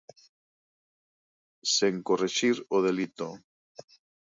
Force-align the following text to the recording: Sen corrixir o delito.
Sen 1.75 1.95
corrixir 2.11 2.55
o 2.79 2.83
delito. 2.89 3.27